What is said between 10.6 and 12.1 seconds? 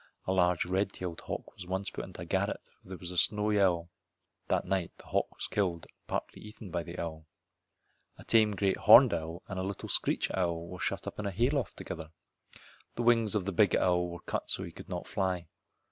were shut up in a hay loft together.